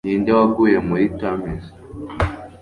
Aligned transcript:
ninde 0.05 0.31
waguye 0.37 0.77
muri 0.87 1.05
thames 1.19 1.63